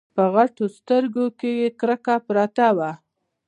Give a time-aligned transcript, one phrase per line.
[0.15, 2.91] په غټو سترګو کې يې کرکه پرته وه.